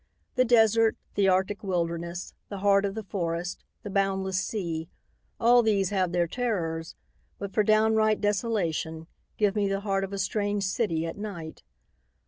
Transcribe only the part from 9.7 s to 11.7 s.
heart of a strange city at night.